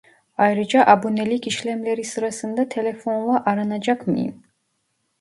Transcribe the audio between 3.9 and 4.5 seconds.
mıyım